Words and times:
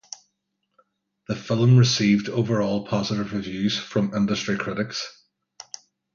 The 1.27 1.35
film 1.35 1.77
received 1.77 2.27
overall 2.27 2.87
positive 2.87 3.33
reviews 3.33 3.77
from 3.77 4.15
industry 4.15 4.57
critics. 4.57 5.25